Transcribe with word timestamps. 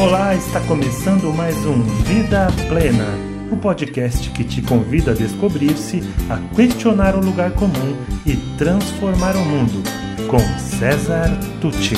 Olá, 0.00 0.32
está 0.32 0.60
começando 0.60 1.34
mais 1.34 1.56
um 1.66 1.82
Vida 2.04 2.46
Plena, 2.68 3.04
o 3.50 3.56
podcast 3.56 4.30
que 4.30 4.44
te 4.44 4.62
convida 4.62 5.10
a 5.10 5.14
descobrir-se, 5.14 6.02
a 6.30 6.38
questionar 6.54 7.16
o 7.16 7.20
lugar 7.20 7.52
comum 7.54 7.96
e 8.24 8.36
transformar 8.56 9.34
o 9.34 9.44
mundo, 9.44 9.82
com 10.30 10.38
César 10.56 11.28
Tucci. 11.60 11.96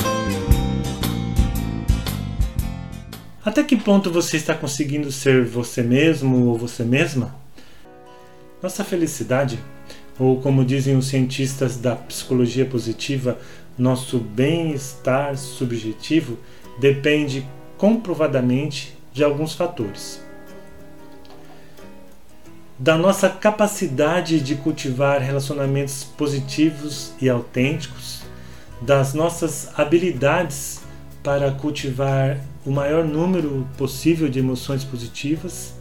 Até 3.45 3.63
que 3.63 3.77
ponto 3.77 4.09
você 4.09 4.35
está 4.35 4.55
conseguindo 4.55 5.11
ser 5.11 5.45
você 5.45 5.83
mesmo 5.83 6.47
ou 6.47 6.57
você 6.57 6.83
mesma? 6.83 7.35
Nossa 8.63 8.83
felicidade, 8.83 9.59
ou 10.17 10.41
como 10.41 10.65
dizem 10.65 10.97
os 10.97 11.05
cientistas 11.05 11.77
da 11.77 11.95
psicologia 11.95 12.65
positiva, 12.65 13.37
nosso 13.77 14.17
bem-estar 14.17 15.37
subjetivo, 15.37 16.39
depende 16.79 17.45
comprovadamente 17.81 18.95
de 19.11 19.23
alguns 19.23 19.55
fatores. 19.55 20.21
Da 22.77 22.95
nossa 22.95 23.27
capacidade 23.27 24.39
de 24.39 24.53
cultivar 24.53 25.19
relacionamentos 25.19 26.03
positivos 26.03 27.11
e 27.19 27.27
autênticos, 27.27 28.21
das 28.83 29.15
nossas 29.15 29.67
habilidades 29.79 30.81
para 31.23 31.49
cultivar 31.53 32.37
o 32.63 32.69
maior 32.69 33.03
número 33.03 33.67
possível 33.79 34.29
de 34.29 34.37
emoções 34.37 34.83
positivas, 34.83 35.73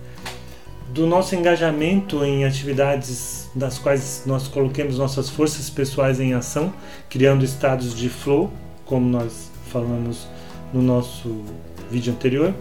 do 0.95 1.07
nosso 1.07 1.35
engajamento 1.35 2.25
em 2.25 2.47
atividades 2.47 3.51
das 3.55 3.79
quais 3.79 4.23
nós 4.25 4.49
coloquemos 4.49 4.97
nossas 4.97 5.29
forças 5.29 5.69
pessoais 5.69 6.19
em 6.19 6.33
ação, 6.33 6.73
criando 7.11 7.45
estados 7.45 7.95
de 7.95 8.09
flow, 8.09 8.51
como 8.87 9.07
nós 9.07 9.51
falamos 9.71 10.27
no 10.73 10.81
nosso 10.81 11.45
vídeo 11.91 12.13
anterior, 12.13 12.55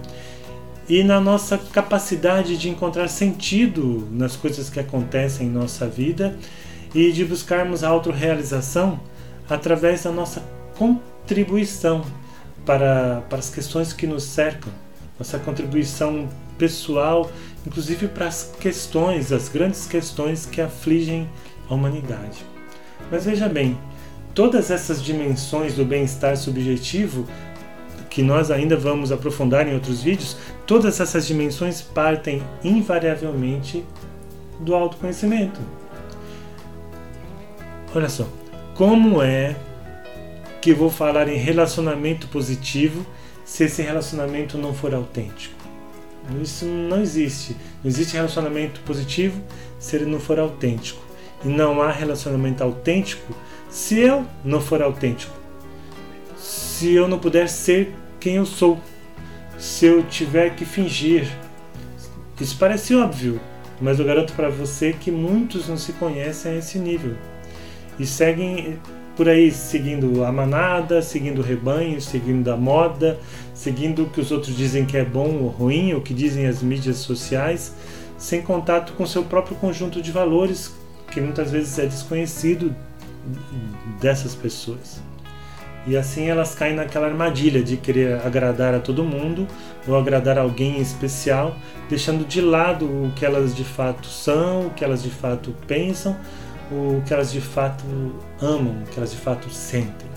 e 0.87 1.03
na 1.03 1.21
nossa 1.21 1.57
capacidade 1.57 2.57
de 2.57 2.69
encontrar 2.69 3.07
sentido 3.07 4.07
nas 4.11 4.35
coisas 4.35 4.69
que 4.69 4.79
acontecem 4.79 5.47
em 5.47 5.49
nossa 5.49 5.87
vida 5.87 6.35
e 6.95 7.11
de 7.11 7.23
buscarmos 7.23 7.83
a 7.83 7.89
autorrealização 7.89 8.99
através 9.47 10.03
da 10.03 10.11
nossa 10.11 10.41
contribuição 10.75 12.03
para, 12.65 13.23
para 13.29 13.39
as 13.39 13.49
questões 13.49 13.93
que 13.93 14.07
nos 14.07 14.23
cercam, 14.23 14.71
nossa 15.17 15.37
contribuição 15.37 16.27
pessoal, 16.57 17.29
inclusive 17.65 18.07
para 18.07 18.27
as 18.27 18.51
questões, 18.59 19.31
as 19.31 19.47
grandes 19.47 19.85
questões 19.85 20.45
que 20.45 20.59
afligem 20.59 21.29
a 21.69 21.73
humanidade. 21.73 22.45
Mas 23.11 23.25
veja 23.25 23.47
bem, 23.47 23.77
todas 24.33 24.71
essas 24.71 25.03
dimensões 25.03 25.75
do 25.75 25.85
bem-estar 25.85 26.35
subjetivo 26.37 27.27
que 28.09 28.23
nós 28.23 28.49
ainda 28.49 28.75
vamos 28.75 29.11
aprofundar 29.11 29.67
em 29.67 29.73
outros 29.73 30.01
vídeos, 30.01 30.35
todas 30.65 30.99
essas 30.99 31.27
dimensões 31.27 31.81
partem 31.81 32.41
invariavelmente 32.63 33.85
do 34.59 34.73
autoconhecimento. 34.73 35.59
Olha 37.93 38.09
só, 38.09 38.27
como 38.75 39.21
é 39.21 39.55
que 40.61 40.73
vou 40.73 40.89
falar 40.89 41.27
em 41.27 41.37
relacionamento 41.37 42.27
positivo 42.27 43.05
se 43.45 43.63
esse 43.63 43.81
relacionamento 43.81 44.57
não 44.57 44.73
for 44.73 44.93
autêntico? 44.93 45.55
Isso 46.41 46.65
não 46.65 47.01
existe. 47.01 47.55
Não 47.83 47.89
existe 47.89 48.13
relacionamento 48.13 48.81
positivo 48.81 49.41
se 49.79 49.95
ele 49.95 50.05
não 50.05 50.19
for 50.19 50.37
autêntico. 50.37 51.01
E 51.43 51.47
não 51.47 51.81
há 51.81 51.91
relacionamento 51.91 52.63
autêntico 52.63 53.33
se 53.69 53.97
eu 53.97 54.25
não 54.43 54.59
for 54.59 54.81
autêntico 54.81 55.38
se 56.79 56.93
eu 56.93 57.09
não 57.09 57.19
puder 57.19 57.49
ser 57.49 57.93
quem 58.21 58.35
eu 58.35 58.45
sou, 58.45 58.79
se 59.57 59.85
eu 59.85 60.01
tiver 60.03 60.55
que 60.55 60.63
fingir. 60.63 61.29
Isso 62.39 62.55
parece 62.57 62.95
óbvio, 62.95 63.37
mas 63.81 63.99
eu 63.99 64.05
garanto 64.05 64.31
para 64.31 64.47
você 64.47 64.93
que 64.93 65.11
muitos 65.11 65.67
não 65.67 65.75
se 65.75 65.91
conhecem 65.91 66.53
a 66.53 66.55
esse 66.55 66.79
nível 66.79 67.17
e 67.99 68.05
seguem 68.05 68.79
por 69.17 69.27
aí 69.27 69.51
seguindo 69.51 70.23
a 70.23 70.31
manada, 70.31 71.01
seguindo 71.01 71.39
o 71.39 71.43
rebanho, 71.43 71.99
seguindo 71.99 72.49
a 72.49 72.55
moda, 72.55 73.19
seguindo 73.53 74.03
o 74.03 74.09
que 74.09 74.21
os 74.21 74.31
outros 74.31 74.55
dizem 74.55 74.85
que 74.85 74.95
é 74.95 75.03
bom 75.03 75.37
ou 75.41 75.49
ruim, 75.49 75.93
o 75.95 75.99
que 75.99 76.13
dizem 76.13 76.47
as 76.47 76.63
mídias 76.63 76.95
sociais, 76.95 77.75
sem 78.17 78.41
contato 78.41 78.93
com 78.93 79.05
seu 79.05 79.25
próprio 79.25 79.57
conjunto 79.57 80.01
de 80.01 80.13
valores 80.13 80.73
que 81.11 81.19
muitas 81.19 81.51
vezes 81.51 81.77
é 81.77 81.85
desconhecido 81.85 82.73
dessas 83.99 84.33
pessoas. 84.33 85.08
E 85.87 85.97
assim 85.97 86.29
elas 86.29 86.53
caem 86.53 86.75
naquela 86.75 87.07
armadilha 87.07 87.63
de 87.63 87.77
querer 87.77 88.19
agradar 88.25 88.75
a 88.75 88.79
todo 88.79 89.03
mundo 89.03 89.47
ou 89.87 89.97
agradar 89.97 90.37
alguém 90.37 90.77
em 90.77 90.81
especial, 90.81 91.55
deixando 91.89 92.27
de 92.27 92.41
lado 92.41 92.85
o 92.85 93.11
que 93.15 93.25
elas 93.25 93.55
de 93.55 93.63
fato 93.63 94.07
são, 94.07 94.67
o 94.67 94.69
que 94.71 94.83
elas 94.83 95.01
de 95.01 95.09
fato 95.09 95.55
pensam, 95.65 96.15
o 96.71 97.01
que 97.05 97.13
elas 97.13 97.31
de 97.31 97.41
fato 97.41 97.83
amam, 98.41 98.83
o 98.83 98.85
que 98.85 98.97
elas 98.97 99.11
de 99.11 99.17
fato 99.17 99.49
sentem. 99.49 100.07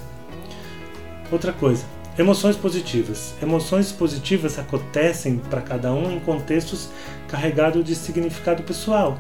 Outra 1.31 1.53
coisa, 1.53 1.85
emoções 2.19 2.57
positivas. 2.57 3.35
Emoções 3.43 3.91
positivas 3.91 4.59
acontecem 4.59 5.39
para 5.39 5.63
cada 5.63 5.93
um 5.93 6.13
em 6.13 6.21
contextos 6.21 6.91
carregados 7.29 7.83
de 7.85 7.95
significado 7.95 8.63
pessoal. 8.63 9.17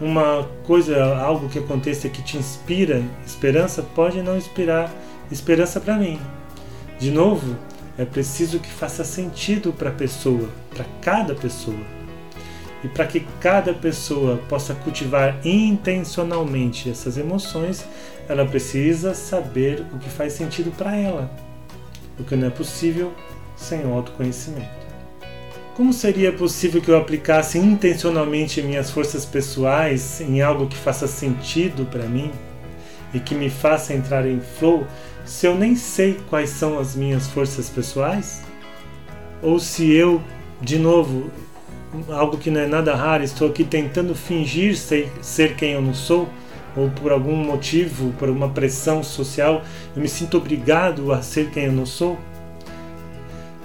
Uma 0.00 0.48
coisa, 0.64 1.16
algo 1.16 1.48
que 1.48 1.58
aconteça 1.58 2.08
que 2.08 2.22
te 2.22 2.36
inspira 2.38 3.02
esperança, 3.26 3.82
pode 3.82 4.22
não 4.22 4.36
inspirar 4.36 4.90
esperança 5.30 5.80
para 5.80 5.96
mim. 5.96 6.18
De 6.98 7.10
novo, 7.10 7.56
é 7.96 8.04
preciso 8.04 8.58
que 8.58 8.70
faça 8.70 9.04
sentido 9.04 9.72
para 9.72 9.90
a 9.90 9.92
pessoa, 9.92 10.48
para 10.74 10.84
cada 11.00 11.34
pessoa. 11.34 12.00
E 12.82 12.88
para 12.88 13.06
que 13.06 13.20
cada 13.40 13.74
pessoa 13.74 14.38
possa 14.48 14.74
cultivar 14.74 15.38
intencionalmente 15.44 16.88
essas 16.88 17.18
emoções, 17.18 17.84
ela 18.26 18.46
precisa 18.46 19.12
saber 19.12 19.84
o 19.92 19.98
que 19.98 20.08
faz 20.08 20.32
sentido 20.32 20.70
para 20.74 20.96
ela, 20.96 21.30
o 22.18 22.24
que 22.24 22.34
não 22.36 22.46
é 22.46 22.50
possível 22.50 23.12
sem 23.54 23.84
autoconhecimento. 23.84 24.80
Como 25.76 25.92
seria 25.92 26.32
possível 26.32 26.80
que 26.80 26.90
eu 26.90 26.96
aplicasse 26.96 27.58
intencionalmente 27.58 28.62
minhas 28.62 28.90
forças 28.90 29.24
pessoais 29.24 30.20
em 30.20 30.40
algo 30.42 30.66
que 30.66 30.76
faça 30.76 31.06
sentido 31.06 31.86
para 31.86 32.04
mim 32.04 32.30
e 33.12 33.20
que 33.20 33.34
me 33.34 33.50
faça 33.50 33.94
entrar 33.94 34.26
em 34.26 34.40
flow 34.40 34.86
se 35.24 35.46
eu 35.46 35.54
nem 35.54 35.76
sei 35.76 36.18
quais 36.28 36.50
são 36.50 36.78
as 36.78 36.96
minhas 36.96 37.28
forças 37.28 37.68
pessoais? 37.68 38.42
Ou 39.42 39.58
se 39.58 39.90
eu, 39.92 40.22
de 40.60 40.78
novo, 40.78 41.30
algo 42.08 42.36
que 42.36 42.50
não 42.50 42.60
é 42.60 42.66
nada 42.66 42.94
raro, 42.94 43.22
estou 43.22 43.48
aqui 43.48 43.64
tentando 43.64 44.14
fingir 44.14 44.76
ser, 44.76 45.10
ser 45.20 45.56
quem 45.56 45.72
eu 45.72 45.82
não 45.82 45.94
sou? 45.94 46.28
Ou 46.76 46.88
por 46.90 47.10
algum 47.10 47.34
motivo, 47.34 48.12
por 48.18 48.28
uma 48.28 48.48
pressão 48.48 49.02
social, 49.02 49.62
eu 49.94 50.02
me 50.02 50.08
sinto 50.08 50.36
obrigado 50.36 51.12
a 51.12 51.20
ser 51.22 51.50
quem 51.50 51.64
eu 51.64 51.72
não 51.72 51.86
sou? 51.86 52.18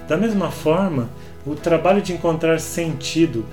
Da 0.08 0.16
mesma 0.16 0.50
forma, 0.50 1.08
o 1.46 1.54
trabalho 1.54 2.02
de 2.02 2.12
encontrar 2.12 2.58
sentido 2.58 3.44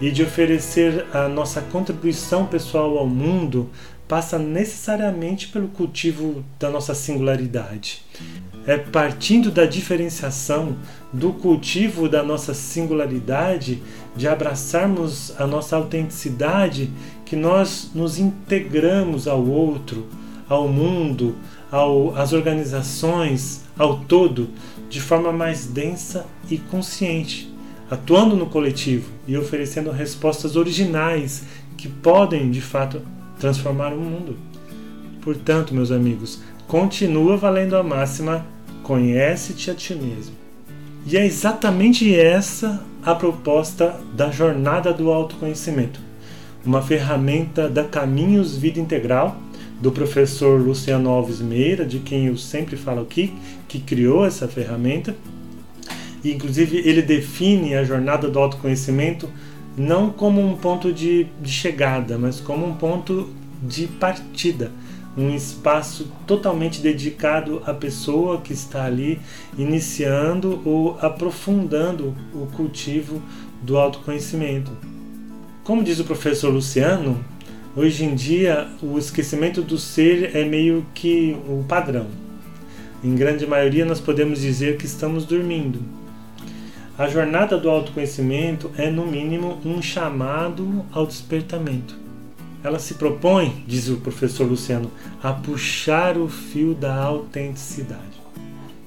e 0.00 0.10
de 0.10 0.22
oferecer 0.22 1.06
a 1.12 1.28
nossa 1.28 1.60
contribuição 1.60 2.46
pessoal 2.46 2.98
ao 2.98 3.06
mundo 3.06 3.70
passa 4.08 4.38
necessariamente 4.38 5.48
pelo 5.48 5.68
cultivo 5.68 6.44
da 6.58 6.70
nossa 6.70 6.94
singularidade. 6.94 8.02
É 8.66 8.76
partindo 8.76 9.50
da 9.50 9.64
diferenciação, 9.64 10.76
do 11.12 11.32
cultivo 11.32 12.08
da 12.08 12.22
nossa 12.22 12.54
singularidade, 12.54 13.82
de 14.14 14.28
abraçarmos 14.28 15.32
a 15.40 15.46
nossa 15.46 15.76
autenticidade, 15.76 16.90
que 17.24 17.34
nós 17.34 17.90
nos 17.94 18.18
integramos 18.18 19.26
ao 19.26 19.44
outro, 19.44 20.06
ao 20.48 20.68
mundo, 20.68 21.34
ao, 21.70 22.14
às 22.14 22.32
organizações, 22.32 23.62
ao 23.78 24.00
todo, 24.00 24.50
de 24.90 25.00
forma 25.00 25.32
mais 25.32 25.66
densa 25.66 26.26
e 26.50 26.58
consciente, 26.58 27.52
atuando 27.90 28.36
no 28.36 28.46
coletivo 28.46 29.10
e 29.26 29.36
oferecendo 29.36 29.90
respostas 29.90 30.54
originais 30.54 31.44
que 31.78 31.88
podem, 31.88 32.50
de 32.50 32.60
fato, 32.60 33.00
transformar 33.42 33.92
o 33.92 34.00
mundo. 34.00 34.36
Portanto, 35.20 35.74
meus 35.74 35.90
amigos, 35.90 36.40
continua 36.68 37.36
valendo 37.36 37.76
a 37.76 37.82
máxima: 37.82 38.46
conhece-te 38.84 39.68
a 39.68 39.74
ti 39.74 39.94
mesmo. 39.94 40.34
E 41.04 41.16
é 41.16 41.26
exatamente 41.26 42.14
essa 42.14 42.80
a 43.02 43.16
proposta 43.16 43.98
da 44.14 44.30
jornada 44.30 44.92
do 44.92 45.10
autoconhecimento, 45.10 45.98
uma 46.64 46.80
ferramenta 46.80 47.68
da 47.68 47.82
Caminhos 47.82 48.56
Vida 48.56 48.78
Integral 48.78 49.36
do 49.80 49.90
professor 49.90 50.60
Luciano 50.60 51.10
Alves 51.10 51.40
Meira, 51.40 51.84
de 51.84 51.98
quem 51.98 52.26
eu 52.26 52.36
sempre 52.36 52.76
falo 52.76 53.00
aqui, 53.00 53.34
que 53.66 53.80
criou 53.80 54.24
essa 54.24 54.46
ferramenta. 54.46 55.16
E, 56.22 56.30
inclusive, 56.30 56.78
ele 56.88 57.02
define 57.02 57.74
a 57.74 57.82
jornada 57.82 58.30
do 58.30 58.38
autoconhecimento 58.38 59.28
não 59.76 60.10
como 60.10 60.40
um 60.40 60.56
ponto 60.56 60.92
de, 60.92 61.24
de 61.40 61.50
chegada, 61.50 62.18
mas 62.18 62.40
como 62.40 62.66
um 62.66 62.74
ponto 62.74 63.30
de 63.62 63.86
partida, 63.86 64.70
um 65.16 65.34
espaço 65.34 66.10
totalmente 66.26 66.80
dedicado 66.80 67.62
à 67.66 67.74
pessoa 67.74 68.40
que 68.40 68.52
está 68.52 68.84
ali 68.84 69.20
iniciando 69.58 70.60
ou 70.64 70.98
aprofundando 71.00 72.14
o 72.34 72.46
cultivo 72.46 73.22
do 73.62 73.76
autoconhecimento. 73.76 74.72
Como 75.64 75.84
diz 75.84 76.00
o 76.00 76.04
professor 76.04 76.50
Luciano, 76.50 77.22
hoje 77.76 78.04
em 78.04 78.14
dia 78.14 78.68
o 78.82 78.98
esquecimento 78.98 79.62
do 79.62 79.78
ser 79.78 80.34
é 80.34 80.44
meio 80.44 80.86
que 80.94 81.36
o 81.48 81.64
padrão. 81.68 82.06
Em 83.04 83.14
grande 83.14 83.46
maioria, 83.46 83.84
nós 83.84 84.00
podemos 84.00 84.40
dizer 84.40 84.76
que 84.76 84.86
estamos 84.86 85.24
dormindo. 85.24 85.80
A 86.98 87.08
jornada 87.08 87.56
do 87.56 87.70
autoconhecimento 87.70 88.70
é, 88.76 88.90
no 88.90 89.06
mínimo, 89.06 89.58
um 89.64 89.80
chamado 89.80 90.84
ao 90.92 91.06
despertamento. 91.06 91.96
Ela 92.62 92.78
se 92.78 92.94
propõe, 92.94 93.64
diz 93.66 93.88
o 93.88 93.96
professor 93.96 94.46
Luciano, 94.46 94.90
a 95.22 95.32
puxar 95.32 96.18
o 96.18 96.28
fio 96.28 96.74
da 96.74 96.94
autenticidade. 96.94 98.20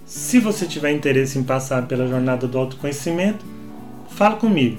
Se 0.06 0.40
você 0.40 0.68
tiver 0.68 0.92
interesse 0.92 1.40
em 1.40 1.44
passar 1.44 1.88
pela 1.88 2.08
jornada 2.08 2.48
do 2.48 2.60
autoconhecimento, 2.60 3.44
fala 4.12 4.36
comigo. 4.36 4.78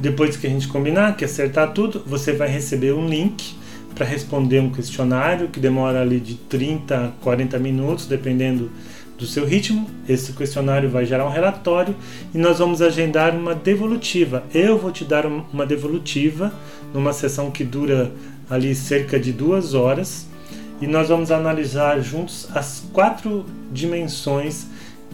Depois 0.00 0.36
que 0.36 0.46
a 0.46 0.50
gente 0.50 0.68
combinar, 0.68 1.16
que 1.16 1.24
acertar 1.24 1.72
tudo, 1.72 2.04
você 2.06 2.32
vai 2.32 2.48
receber 2.48 2.94
um 2.94 3.08
link 3.08 3.56
para 3.96 4.06
responder 4.06 4.60
um 4.60 4.70
questionário 4.70 5.48
que 5.48 5.58
demora 5.58 6.00
ali 6.00 6.20
de 6.20 6.36
30 6.36 6.96
a 6.96 7.08
40 7.20 7.58
minutos, 7.58 8.06
dependendo 8.06 8.70
do 9.24 9.30
seu 9.30 9.46
ritmo. 9.46 9.90
Esse 10.06 10.32
questionário 10.32 10.90
vai 10.90 11.06
gerar 11.06 11.24
um 11.26 11.30
relatório 11.30 11.96
e 12.34 12.38
nós 12.38 12.58
vamos 12.58 12.82
agendar 12.82 13.34
uma 13.34 13.54
devolutiva. 13.54 14.44
Eu 14.52 14.78
vou 14.78 14.92
te 14.92 15.04
dar 15.04 15.24
uma 15.26 15.64
devolutiva 15.64 16.52
numa 16.92 17.12
sessão 17.12 17.50
que 17.50 17.64
dura 17.64 18.12
ali 18.48 18.74
cerca 18.74 19.18
de 19.18 19.32
duas 19.32 19.72
horas 19.72 20.26
e 20.80 20.86
nós 20.86 21.08
vamos 21.08 21.30
analisar 21.30 22.00
juntos 22.00 22.48
as 22.54 22.84
quatro 22.92 23.46
dimensões 23.72 24.66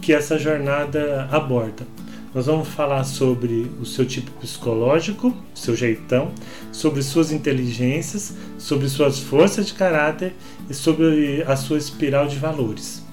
que 0.02 0.12
essa 0.12 0.36
jornada 0.36 1.28
aborda. 1.30 1.86
Nós 2.34 2.46
vamos 2.46 2.68
falar 2.68 3.04
sobre 3.04 3.70
o 3.80 3.84
seu 3.84 4.06
tipo 4.06 4.30
psicológico, 4.40 5.34
seu 5.54 5.74
jeitão, 5.74 6.32
sobre 6.72 7.02
suas 7.02 7.32
inteligências, 7.32 8.34
sobre 8.56 8.88
suas 8.88 9.18
forças 9.18 9.66
de 9.66 9.74
caráter 9.74 10.32
e 10.68 10.74
sobre 10.74 11.42
a 11.46 11.56
sua 11.56 11.76
espiral 11.76 12.28
de 12.28 12.36
valores. 12.36 13.09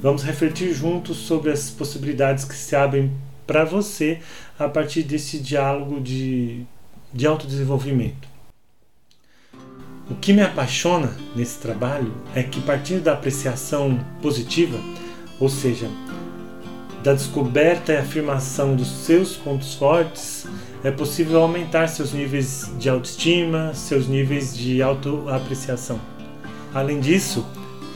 Vamos 0.00 0.22
refletir 0.22 0.72
juntos 0.74 1.16
sobre 1.16 1.50
as 1.50 1.70
possibilidades 1.70 2.44
que 2.44 2.54
se 2.54 2.76
abrem 2.76 3.10
para 3.46 3.64
você 3.64 4.20
a 4.58 4.68
partir 4.68 5.02
desse 5.02 5.38
diálogo 5.38 6.00
de, 6.00 6.64
de 7.12 7.26
autodesenvolvimento. 7.26 8.28
O 10.10 10.14
que 10.14 10.32
me 10.32 10.42
apaixona 10.42 11.16
nesse 11.34 11.58
trabalho 11.58 12.12
é 12.34 12.42
que, 12.42 12.60
partindo 12.60 13.02
da 13.02 13.14
apreciação 13.14 13.98
positiva, 14.22 14.78
ou 15.40 15.48
seja, 15.48 15.88
da 17.02 17.12
descoberta 17.12 17.92
e 17.92 17.96
afirmação 17.96 18.76
dos 18.76 18.88
seus 18.88 19.34
pontos 19.34 19.74
fortes, 19.74 20.46
é 20.84 20.90
possível 20.90 21.40
aumentar 21.40 21.88
seus 21.88 22.12
níveis 22.12 22.70
de 22.78 22.88
autoestima, 22.88 23.72
seus 23.74 24.06
níveis 24.06 24.56
de 24.56 24.82
autoapreciação. 24.82 26.00
Além 26.74 27.00
disso, 27.00 27.46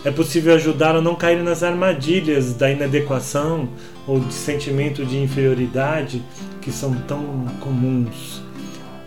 é 0.05 0.11
possível 0.11 0.55
ajudá-lo 0.55 0.99
a 0.99 1.03
não 1.03 1.15
cair 1.15 1.43
nas 1.43 1.63
armadilhas 1.63 2.55
da 2.55 2.71
inadequação 2.71 3.69
ou 4.07 4.19
de 4.19 4.33
sentimento 4.33 5.05
de 5.05 5.19
inferioridade 5.19 6.23
que 6.63 6.73
são 6.73 6.95
tão 7.03 7.47
comuns. 7.61 8.43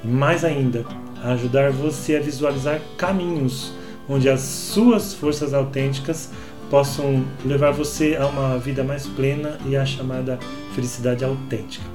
E 0.03 0.07
mais 0.07 0.45
ainda, 0.45 0.85
ajudar 1.23 1.71
você 1.71 2.17
a 2.17 2.19
visualizar 2.19 2.79
caminhos 2.97 3.73
onde 4.07 4.29
as 4.29 4.41
suas 4.41 5.13
forças 5.13 5.53
autênticas 5.53 6.29
possam 6.69 7.23
levar 7.45 7.71
você 7.71 8.15
a 8.19 8.27
uma 8.27 8.57
vida 8.57 8.83
mais 8.83 9.07
plena 9.07 9.57
e 9.65 9.75
a 9.75 9.85
chamada 9.85 10.37
felicidade 10.75 11.23
autêntica. 11.23 11.85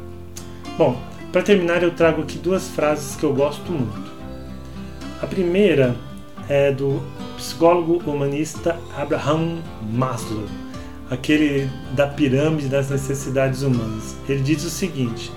Bom, 0.77 1.01
para 1.33 1.43
terminar, 1.43 1.83
eu 1.83 1.91
trago 1.91 2.23
aqui 2.23 2.39
duas 2.39 2.69
frases 2.69 3.15
que 3.15 3.25
eu 3.25 3.35
gosto 3.35 3.71
muito. 3.71 4.11
A 5.21 5.27
primeira 5.27 5.95
é 6.49 6.73
do 6.73 7.03
psicólogo 7.39 8.03
humanista 8.05 8.79
Abraham 8.97 9.63
Maslow, 9.91 10.45
aquele 11.09 11.71
da 11.93 12.07
pirâmide 12.07 12.69
das 12.69 12.91
necessidades 12.91 13.63
humanas. 13.63 14.17
Ele 14.29 14.43
diz 14.43 14.65
o 14.65 14.71
seguinte: 14.71 15.33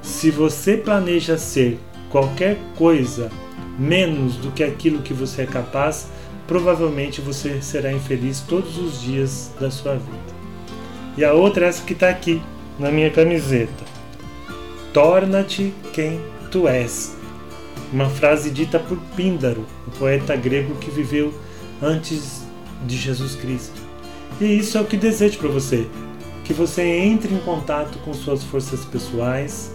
se 0.00 0.30
você 0.30 0.76
planeja 0.76 1.36
ser 1.36 1.78
qualquer 2.08 2.56
coisa 2.76 3.30
menos 3.78 4.36
do 4.36 4.50
que 4.52 4.62
aquilo 4.62 5.02
que 5.02 5.12
você 5.12 5.42
é 5.42 5.46
capaz, 5.46 6.08
provavelmente 6.46 7.20
você 7.20 7.60
será 7.60 7.92
infeliz 7.92 8.40
todos 8.40 8.78
os 8.78 9.00
dias 9.02 9.52
da 9.60 9.70
sua 9.70 9.94
vida. 9.94 10.40
E 11.16 11.24
a 11.24 11.32
outra 11.32 11.66
é 11.66 11.68
essa 11.68 11.84
que 11.84 11.92
está 11.92 12.08
aqui 12.08 12.40
na 12.78 12.90
minha 12.90 13.10
camiseta: 13.10 13.84
Torna-te 14.92 15.74
quem 15.92 16.20
tu 16.50 16.68
és. 16.68 17.19
Uma 17.92 18.08
frase 18.08 18.50
dita 18.50 18.78
por 18.78 18.98
Píndaro, 19.16 19.66
o 19.86 19.90
poeta 19.92 20.36
grego 20.36 20.74
que 20.76 20.90
viveu 20.90 21.34
antes 21.82 22.42
de 22.86 22.96
Jesus 22.96 23.34
Cristo. 23.34 23.80
E 24.40 24.58
isso 24.58 24.78
é 24.78 24.80
o 24.80 24.84
que 24.84 24.96
desejo 24.96 25.38
para 25.38 25.48
você: 25.48 25.86
que 26.44 26.52
você 26.52 26.82
entre 26.82 27.34
em 27.34 27.38
contato 27.38 27.98
com 27.98 28.14
suas 28.14 28.44
forças 28.44 28.84
pessoais, 28.84 29.72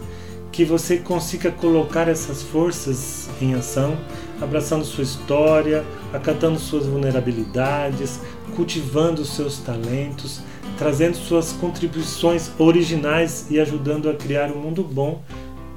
que 0.52 0.64
você 0.64 0.98
consiga 0.98 1.52
colocar 1.52 2.08
essas 2.08 2.42
forças 2.42 3.30
em 3.42 3.54
ação 3.54 3.98
abraçando 4.42 4.84
sua 4.84 5.04
história, 5.04 5.84
acatando 6.14 6.60
suas 6.60 6.86
vulnerabilidades, 6.86 8.20
cultivando 8.56 9.24
seus 9.26 9.60
talentos, 9.60 10.42
trazendo 10.78 11.16
suas 11.18 11.54
contribuições 11.54 12.52
originais 12.58 13.48
e 13.50 13.60
ajudando 13.60 14.10
a 14.10 14.14
criar 14.14 14.52
um 14.52 14.60
mundo 14.60 14.84
bom 14.84 15.22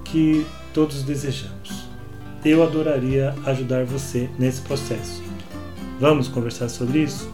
que 0.05 0.47
todos 0.73 1.03
desejamos. 1.03 1.78
Eu 2.44 2.62
adoraria 2.62 3.35
ajudar 3.46 3.85
você 3.85 4.29
nesse 4.38 4.61
processo. 4.61 5.23
Vamos 6.00 6.29
conversar 6.29 6.69
sobre 6.69 7.00
isso? 7.00 7.31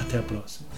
Até 0.00 0.18
a 0.18 0.22
próxima. 0.22 0.68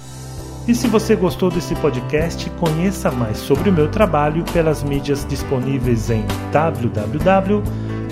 E 0.66 0.74
se 0.74 0.86
você 0.86 1.16
gostou 1.16 1.50
desse 1.50 1.74
podcast, 1.76 2.48
conheça 2.50 3.10
mais 3.10 3.36
sobre 3.36 3.68
o 3.68 3.72
meu 3.72 3.88
trabalho 3.88 4.44
pelas 4.52 4.82
mídias 4.82 5.26
disponíveis 5.28 6.08
em 6.08 6.24
www 6.52 7.62